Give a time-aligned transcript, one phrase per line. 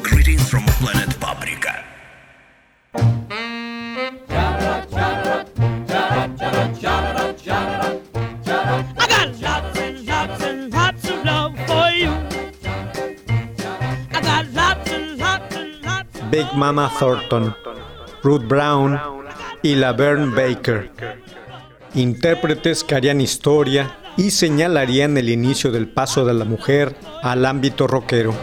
[0.00, 1.82] Greetings from planet Paprika.
[2.94, 4.14] I
[9.08, 12.10] got lots and lots and lots of love for you.
[14.14, 17.52] I got lots and lots and lots Big Mama Thornton,
[18.22, 19.00] Ruth Brown
[19.64, 20.88] y Laverne Baker.
[21.98, 27.88] Intérpretes que harían historia y señalarían el inicio del paso de la mujer al ámbito
[27.88, 28.36] rockero.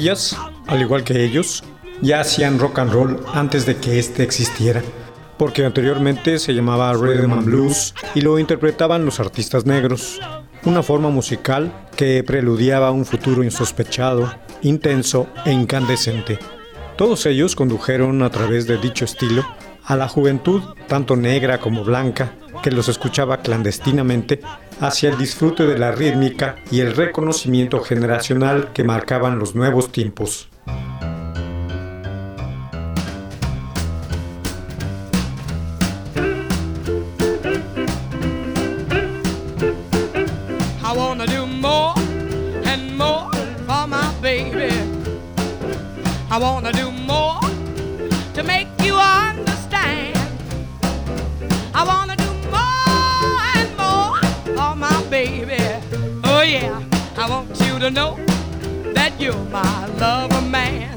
[0.00, 0.34] Ellas,
[0.66, 1.62] al igual que ellos,
[2.00, 4.82] ya hacían rock and roll antes de que este existiera,
[5.36, 10.18] porque anteriormente se llamaba Rhythm and Blues y lo interpretaban los artistas negros,
[10.64, 16.38] una forma musical que preludiaba un futuro insospechado, intenso e incandescente.
[16.96, 19.44] Todos ellos condujeron a través de dicho estilo
[19.84, 22.32] a la juventud, tanto negra como blanca,
[22.62, 24.40] que los escuchaba clandestinamente,
[24.80, 30.48] hacia el disfrute de la rítmica y el reconocimiento generacional que marcaban los nuevos tiempos.
[40.82, 41.94] I wanna do more
[42.64, 43.30] and more
[57.80, 58.14] to know
[58.92, 60.94] that you're my lover man.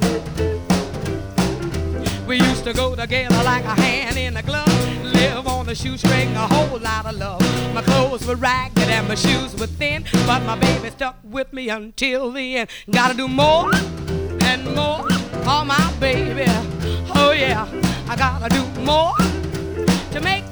[2.28, 4.68] We used to go together like a hand in a glove.
[5.02, 7.74] Live on the shoestring, a whole lot of love.
[7.74, 11.70] My clothes were ragged and my shoes were thin, but my baby stuck with me
[11.70, 12.70] until the end.
[12.92, 13.74] Gotta do more
[14.42, 15.10] and more
[15.46, 16.44] for my baby.
[17.16, 17.66] Oh yeah,
[18.10, 19.16] I gotta do more
[20.12, 20.43] to make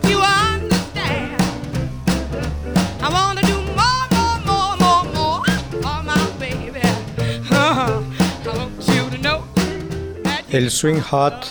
[10.52, 11.46] El swing hot,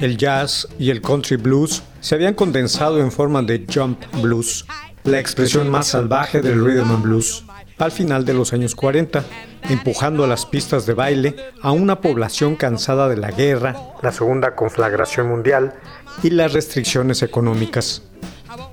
[0.00, 4.64] el jazz y el country blues se habían condensado en forma de jump blues,
[5.04, 7.44] la expresión más salvaje del rhythm and blues,
[7.76, 9.22] al final de los años 40,
[9.68, 14.56] empujando a las pistas de baile a una población cansada de la guerra, la segunda
[14.56, 15.74] conflagración mundial
[16.22, 18.04] y las restricciones económicas.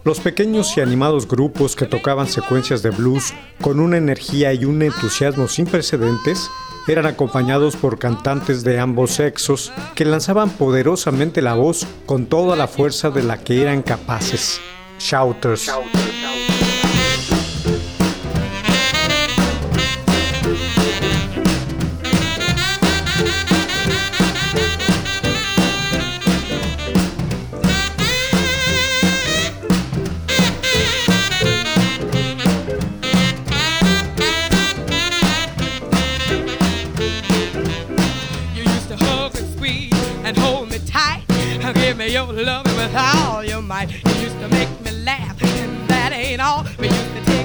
[0.05, 4.81] Los pequeños y animados grupos que tocaban secuencias de blues con una energía y un
[4.81, 6.49] entusiasmo sin precedentes
[6.87, 12.67] eran acompañados por cantantes de ambos sexos que lanzaban poderosamente la voz con toda la
[12.67, 14.59] fuerza de la que eran capaces.
[14.99, 15.71] Shouters.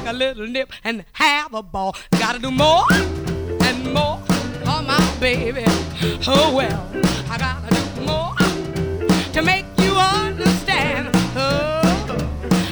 [0.09, 1.95] A little nip and have a ball.
[2.13, 4.19] Gotta do more and more
[4.65, 5.65] for my baby.
[6.27, 6.89] Oh well,
[7.29, 8.35] I gotta do more
[9.35, 11.11] to make you understand.
[11.37, 12.17] Oh,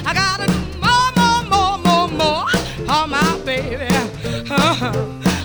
[0.03, 2.49] I gotta do more, more, more, more, more
[2.87, 3.85] for my baby.
[4.49, 4.91] Uh-huh.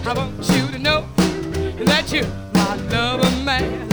[0.09, 1.06] I want you to know
[1.85, 3.89] that you're my lover man.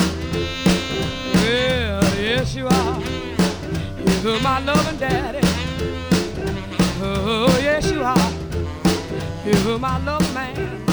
[1.34, 3.01] Well, yes you are.
[4.24, 5.49] You're my loving daddy.
[7.81, 8.18] Yes you are.
[9.46, 10.88] You're my love man.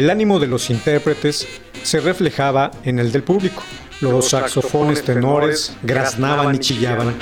[0.00, 1.46] El ánimo de los intérpretes
[1.82, 3.62] se reflejaba en el del público.
[4.00, 7.14] Los saxofones tenores graznaban y chillaban.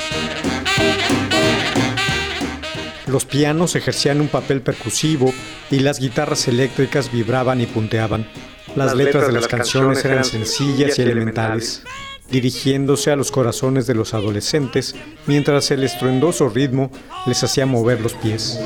[3.09, 5.35] Los pianos ejercían un papel percusivo
[5.73, 8.29] y las guitarras eléctricas vibraban y punteaban.
[8.77, 11.83] Las letras de las canciones eran sencillas y elementales,
[12.31, 14.95] dirigiéndose a los corazones de los adolescentes,
[15.27, 16.93] mientras el estruendoso ritmo
[17.27, 18.61] les hacía mover los pies.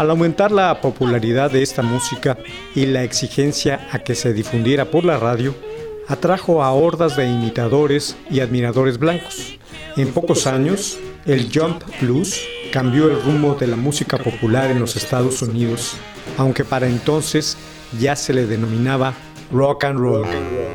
[0.00, 2.38] Al aumentar la popularidad de esta música
[2.74, 5.54] y la exigencia a que se difundiera por la radio,
[6.08, 9.58] atrajo a hordas de imitadores y admiradores blancos.
[9.98, 12.40] En pocos años, el jump blues
[12.72, 15.92] cambió el rumbo de la música popular en los Estados Unidos,
[16.38, 17.58] aunque para entonces
[18.00, 19.12] ya se le denominaba
[19.52, 20.69] rock and roll.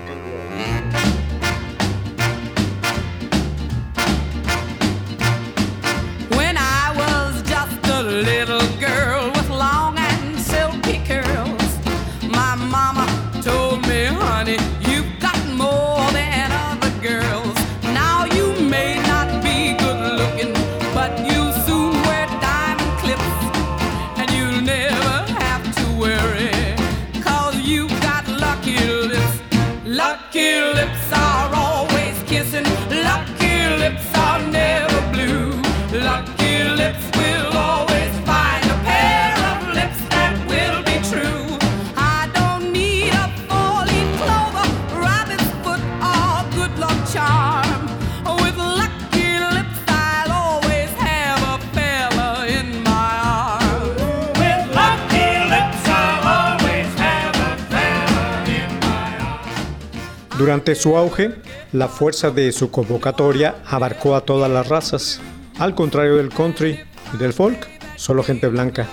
[60.55, 61.35] Durante su auge,
[61.73, 65.19] la fuerza de su convocatoria abarcó a todas las razas.
[65.59, 66.79] Al contrario del country
[67.13, 68.87] y del folk, solo gente blanca.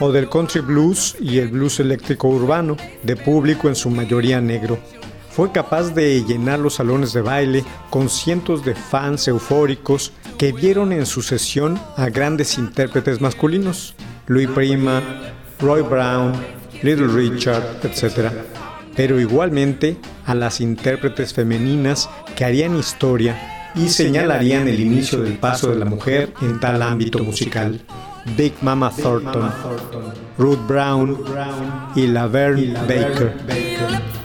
[0.00, 4.78] O del country blues y el blues eléctrico urbano, de público en su mayoría negro.
[5.28, 10.90] Fue capaz de llenar los salones de baile con cientos de fans eufóricos que vieron
[10.90, 13.94] en su sesión a grandes intérpretes masculinos,
[14.26, 15.02] Louis Prima,
[15.60, 16.32] Roy Brown,
[16.82, 18.32] Little Richard, etc.
[18.96, 25.70] Pero igualmente a las intérpretes femeninas que harían historia y señalarían el inicio del paso
[25.70, 27.80] de la mujer en tal ámbito musical.
[28.36, 29.52] Big Mama Thornton,
[30.38, 31.18] Ruth Brown
[31.94, 34.23] y Laverne Baker.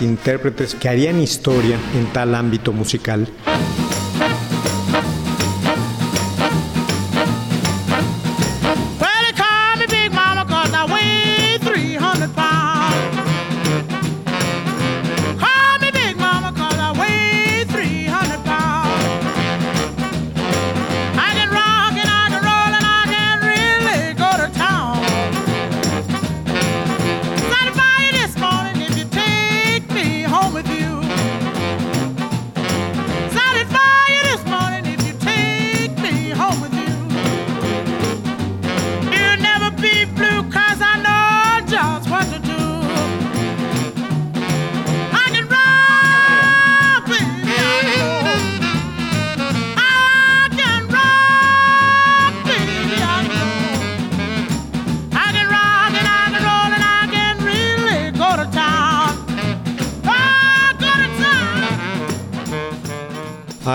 [0.00, 3.28] Intérpretes que harían historia en tal ámbito musical.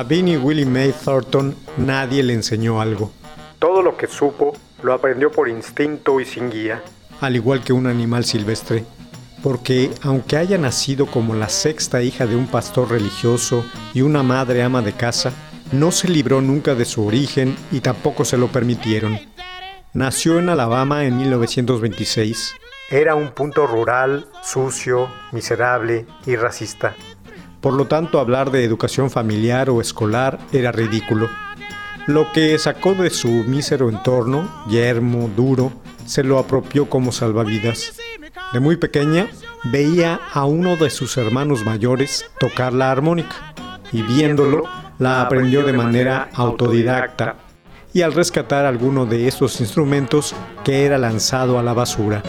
[0.07, 3.11] Vinnie Willie Mae Thornton nadie le enseñó algo.
[3.57, 6.83] Todo lo que supo lo aprendió por instinto y sin guía,
[7.21, 8.85] al igual que un animal silvestre.
[9.41, 14.61] Porque aunque haya nacido como la sexta hija de un pastor religioso y una madre
[14.61, 15.33] ama de casa,
[15.71, 19.19] no se libró nunca de su origen y tampoco se lo permitieron.
[19.93, 22.53] Nació en Alabama en 1926.
[22.91, 26.95] Era un punto rural, sucio, miserable y racista.
[27.65, 31.31] Por lo tanto, hablar de educación familiar o escolar era ridículo.
[32.05, 35.73] Lo que sacó de su mísero entorno, yermo, duro,
[36.05, 37.93] se lo apropió como salvavidas.
[38.53, 39.29] De muy pequeña,
[39.63, 43.55] veía a uno de sus hermanos mayores tocar la armónica
[43.91, 44.65] y viéndolo,
[44.99, 47.37] la aprendió de manera autodidacta
[47.93, 52.21] y al rescatar alguno de estos instrumentos que era lanzado a la basura.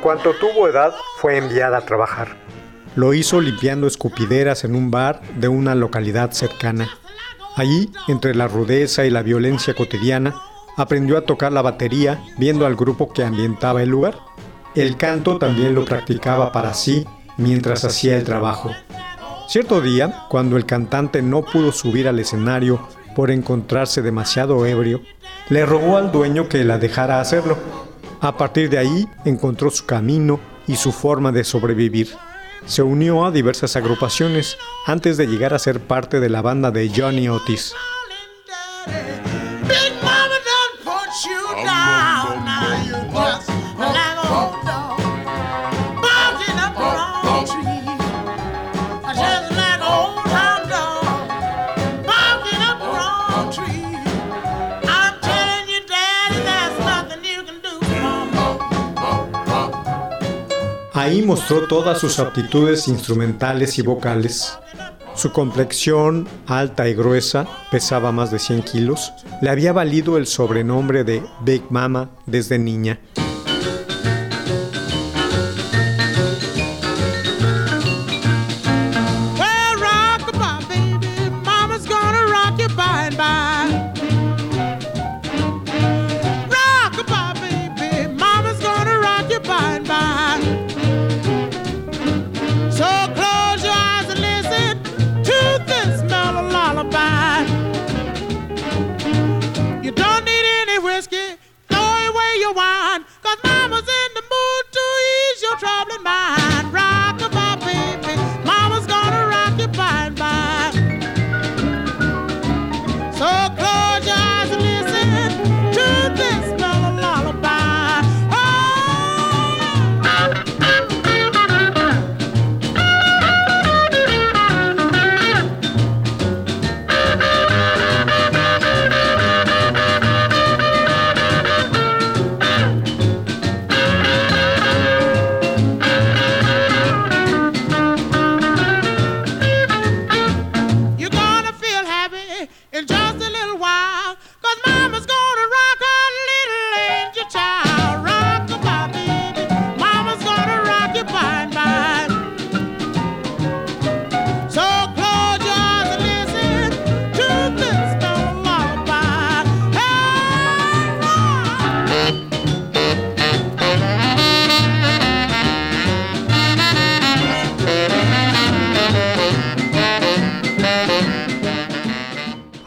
[0.00, 2.36] Cuanto tuvo edad, fue enviada a trabajar.
[2.96, 6.88] Lo hizo limpiando escupideras en un bar de una localidad cercana.
[7.56, 10.34] Allí, entre la rudeza y la violencia cotidiana,
[10.76, 14.16] aprendió a tocar la batería viendo al grupo que ambientaba el lugar.
[14.74, 18.70] El canto también lo practicaba para sí mientras hacía el trabajo.
[19.48, 25.02] Cierto día, cuando el cantante no pudo subir al escenario por encontrarse demasiado ebrio,
[25.48, 27.58] le rogó al dueño que la dejara hacerlo.
[28.20, 32.10] A partir de ahí encontró su camino y su forma de sobrevivir.
[32.66, 36.90] Se unió a diversas agrupaciones antes de llegar a ser parte de la banda de
[36.94, 37.74] Johnny Otis.
[61.00, 64.58] Ahí mostró todas sus aptitudes instrumentales y vocales.
[65.14, 71.02] Su complexión, alta y gruesa, pesaba más de 100 kilos, le había valido el sobrenombre
[71.04, 73.00] de Big Mama desde niña.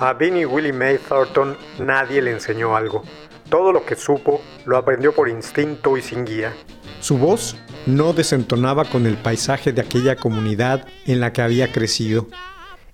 [0.04, 3.04] A Vinnie Willie May Thornton nadie le enseñó algo.
[3.48, 6.54] Todo lo que supo lo aprendió por instinto y sin guía.
[7.00, 12.28] Su voz no desentonaba con el paisaje de aquella comunidad en la que había crecido.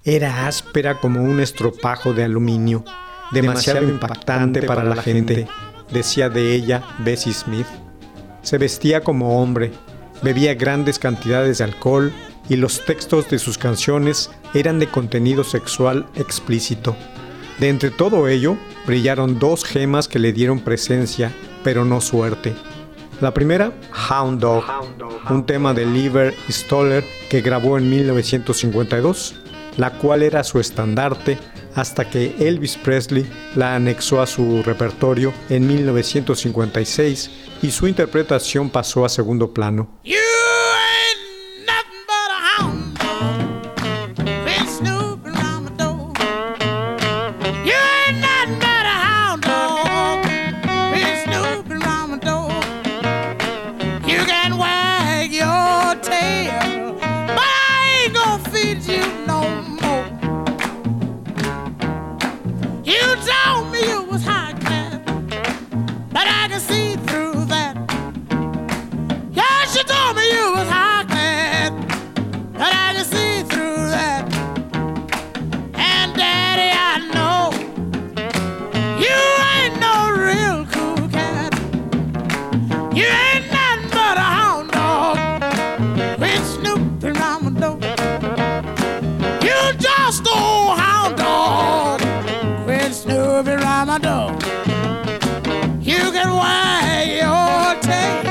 [0.04, 2.86] Era áspera como un estropajo de aluminio,
[3.32, 5.48] demasiado impactante para la gente,
[5.92, 7.66] decía de ella Bessie Smith.
[8.44, 9.72] Se vestía como hombre,
[10.22, 12.14] bebía grandes cantidades de alcohol
[12.50, 16.96] y los textos de sus canciones eran de contenido sexual explícito.
[17.60, 21.32] De entre todo ello, brillaron dos gemas que le dieron presencia,
[21.64, 22.56] pero no suerte.
[23.22, 23.74] La primera,
[24.10, 24.64] Hound Dog,
[25.30, 29.36] un tema de Lever y Stoller que grabó en 1952,
[29.76, 31.38] la cual era su estandarte
[31.76, 37.30] hasta que Elvis Presley la anexó a su repertorio en 1956
[37.62, 40.00] y su interpretación pasó a segundo plano.
[93.70, 94.32] Snooping around my door.
[95.82, 98.24] You can wag your tail.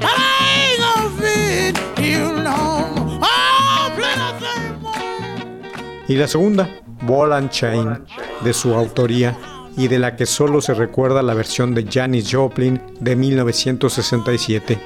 [0.00, 3.20] But I ain't gonna feed you no more.
[3.22, 6.08] Oh, play that thing, boy.
[6.08, 6.68] Y la segunda,
[7.02, 8.04] Ball and Chain,
[8.42, 9.36] de su autoría
[9.76, 14.78] y de la que solo se recuerda la versión de Janis Joplin de 1967.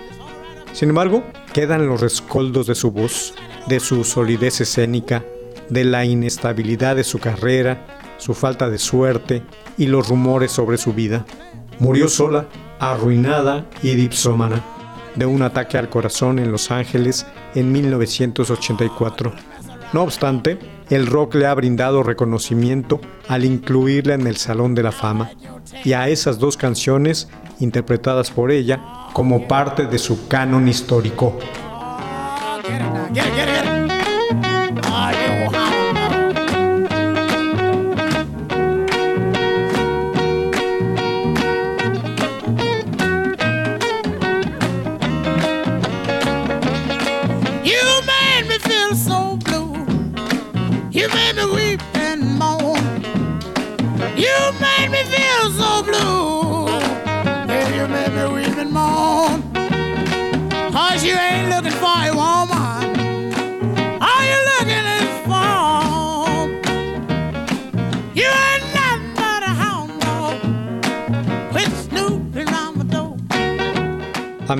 [0.72, 3.34] Sin embargo, quedan los rescoldos de su voz,
[3.66, 5.24] de su solidez escénica,
[5.68, 7.86] de la inestabilidad de su carrera,
[8.16, 9.42] su falta de suerte
[9.78, 11.24] y los rumores sobre su vida.
[11.78, 12.46] Murió sola,
[12.80, 14.62] arruinada y dipsómana,
[15.14, 19.32] de un ataque al corazón en Los Ángeles en 1984.
[19.92, 20.58] No obstante,
[20.90, 25.30] el rock le ha brindado reconocimiento al incluirla en el Salón de la Fama
[25.84, 27.28] y a esas dos canciones
[27.60, 28.80] interpretadas por ella
[29.12, 31.38] como parte de su canon histórico.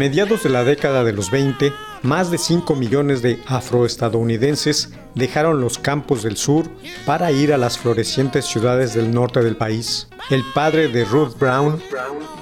[0.09, 5.77] Mediados de la década de los 20, más de 5 millones de afroestadounidenses dejaron los
[5.77, 6.67] campos del sur
[7.05, 10.09] para ir a las florecientes ciudades del norte del país.
[10.31, 11.79] El padre de Ruth Brown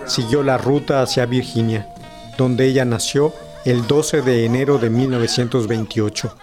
[0.06, 1.88] siguió la ruta hacia Virginia,
[2.38, 6.36] donde ella nació el 12 de enero de 1928.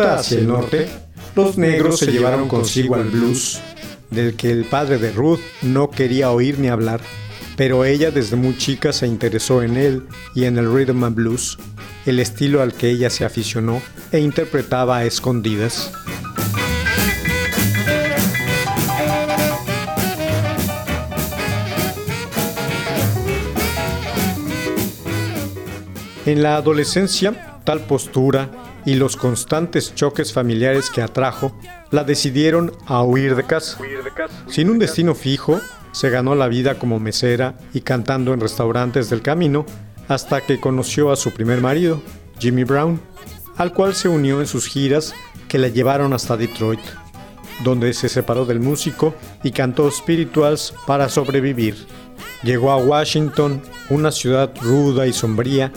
[0.00, 0.88] Ruta hacia el norte,
[1.34, 3.60] los negros se llevaron consigo al blues,
[4.10, 7.00] del que el padre de Ruth no quería oír ni hablar,
[7.56, 11.58] pero ella desde muy chica se interesó en él y en el rhythm and blues,
[12.06, 13.82] el estilo al que ella se aficionó
[14.12, 15.92] e interpretaba a escondidas.
[26.26, 31.56] En la adolescencia, tal postura y los constantes choques familiares que atrajo
[31.90, 33.78] la decidieron a huir de casa.
[34.48, 35.60] Sin un destino fijo,
[35.92, 39.66] se ganó la vida como mesera y cantando en restaurantes del camino
[40.08, 42.02] hasta que conoció a su primer marido,
[42.38, 43.00] Jimmy Brown,
[43.56, 45.14] al cual se unió en sus giras
[45.48, 46.80] que la llevaron hasta Detroit,
[47.64, 51.86] donde se separó del músico y cantó spirituals para sobrevivir.
[52.42, 55.72] Llegó a Washington, una ciudad ruda y sombría,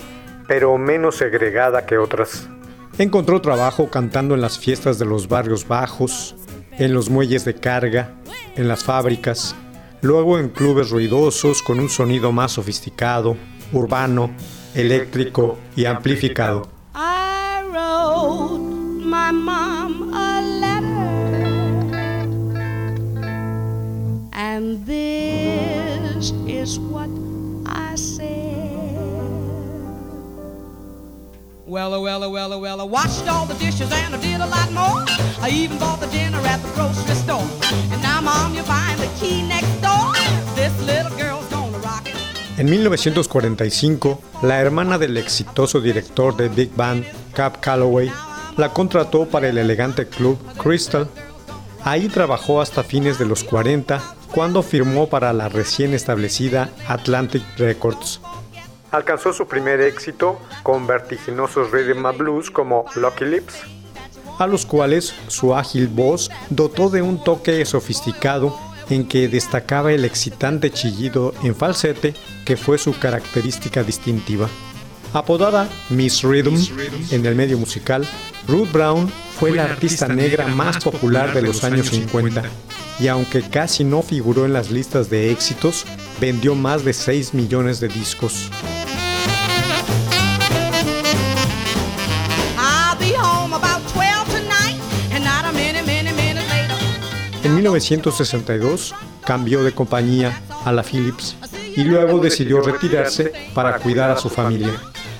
[0.47, 2.47] pero menos segregada que otras.
[2.97, 6.35] Encontró trabajo cantando en las fiestas de los barrios bajos,
[6.77, 8.15] en los muelles de carga,
[8.55, 9.55] en las fábricas,
[10.01, 13.35] luego en clubes ruidosos con un sonido más sofisticado,
[13.71, 14.29] urbano,
[14.75, 16.69] eléctrico y amplificado.
[24.35, 27.09] And this is what
[27.65, 28.52] I.
[31.73, 35.03] Well, well, well, well, I washed all the dishes and I did a lot more.
[35.41, 37.47] I even bought the dinner at the grocery store.
[37.91, 40.13] And now, Mom, you're buying the key next door.
[40.53, 42.13] This little girl's gonna rock it.
[42.59, 48.11] En 1945, la hermana del exitoso director de Big Band, Cap Calloway,
[48.55, 51.09] la contrató para el elegante club Crystal.
[51.83, 53.99] Ahí trabajó hasta fines de los 40,
[54.31, 58.19] cuando firmó para la recién establecida Atlantic Records.
[58.93, 63.55] Alcanzó su primer éxito con vertiginosos rhythm and blues como Lucky Lips,
[64.37, 68.55] a los cuales su ágil voz dotó de un toque sofisticado
[68.91, 72.13] en que destacaba el excitante chillido en falsete
[72.45, 74.47] que fue su característica distintiva.
[75.11, 76.55] Apodada Miss Rhythm
[77.09, 78.07] en el medio musical,
[78.47, 82.43] Ruth Brown fue la artista negra más popular de los años 50
[82.99, 85.85] y aunque casi no figuró en las listas de éxitos,
[86.21, 88.51] vendió más de 6 millones de discos.
[97.63, 98.93] 1962
[99.25, 101.37] cambió de compañía a la Philips
[101.77, 104.73] y luego decidió retirarse para cuidar a su familia.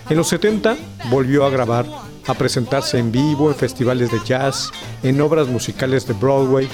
[0.09, 0.75] En los 70
[1.09, 1.85] volvió a grabar,
[2.27, 4.71] a presentarse en vivo en festivales de jazz,
[5.03, 6.67] en obras musicales de Broadway,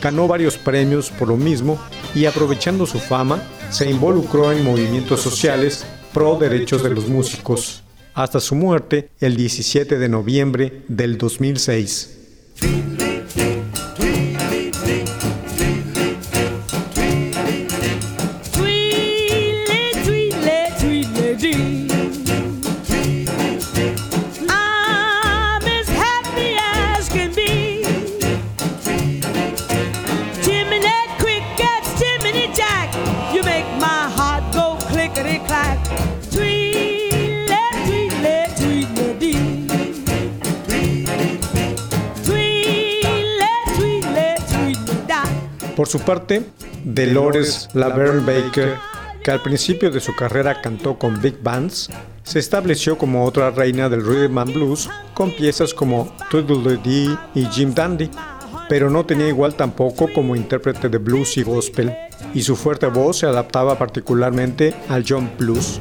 [0.00, 1.76] ganó varios premios por lo mismo
[2.14, 5.84] y aprovechando su fama se involucró en movimientos sociales
[6.14, 7.82] pro derechos de los músicos,
[8.14, 12.95] hasta su muerte el 17 de noviembre del 2006.
[45.76, 46.42] Por su parte,
[46.84, 48.76] Dolores Laverne Baker,
[49.22, 51.90] que al principio de su carrera cantó con big bands,
[52.22, 57.74] se estableció como otra reina del rhythm and blues con piezas como Tweedledee y Jim
[57.74, 58.10] Dandy,
[58.70, 61.94] pero no tenía igual tampoco como intérprete de blues y gospel,
[62.32, 65.80] y su fuerte voz se adaptaba particularmente al John Blues.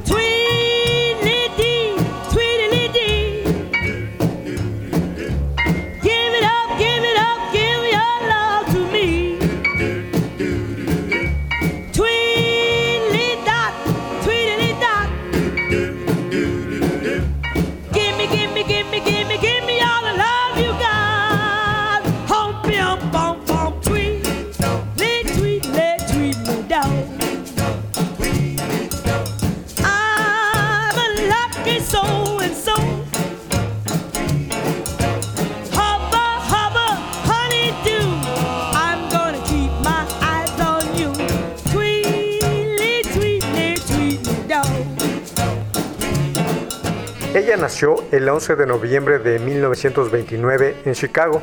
[47.65, 51.41] Nació el 11 de noviembre de 1929 en Chicago,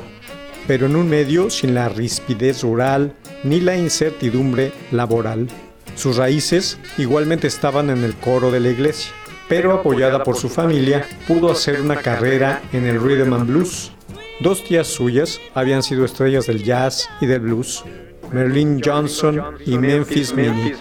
[0.68, 5.48] pero en un medio sin la rispidez rural ni la incertidumbre laboral.
[5.96, 9.10] Sus raíces igualmente estaban en el coro de la iglesia,
[9.48, 13.90] pero apoyada por su familia, pudo hacer una carrera en el rhythm and blues.
[14.38, 17.82] Dos tías suyas habían sido estrellas del jazz y del blues,
[18.30, 20.76] Merlin Johnson y Memphis Minnie.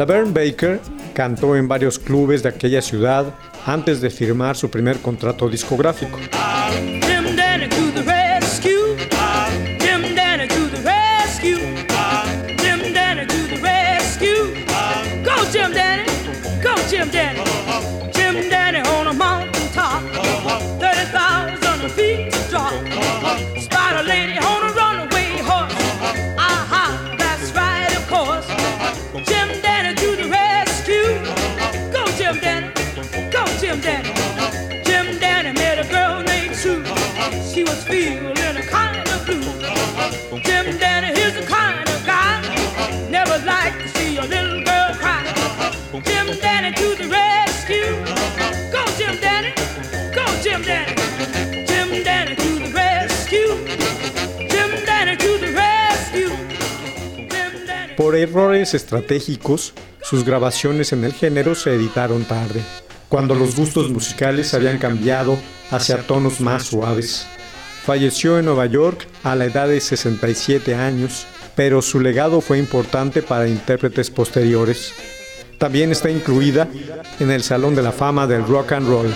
[0.00, 0.80] Laverne Baker
[1.12, 3.34] cantó en varios clubes de aquella ciudad
[3.66, 6.18] antes de firmar su primer contrato discográfico.
[24.10, 24.59] Danny to
[58.10, 62.60] Por errores estratégicos, sus grabaciones en el género se editaron tarde,
[63.08, 65.38] cuando los gustos musicales habían cambiado
[65.70, 67.28] hacia tonos más suaves.
[67.84, 73.22] Falleció en Nueva York a la edad de 67 años, pero su legado fue importante
[73.22, 74.92] para intérpretes posteriores.
[75.58, 76.66] También está incluida
[77.20, 79.14] en el Salón de la Fama del Rock and Roll.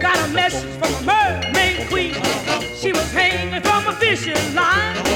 [0.00, 2.14] Got a message from a mermaid queen.
[2.80, 5.15] She was hanging from a fishing line.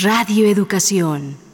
[0.00, 1.47] Radio Educación.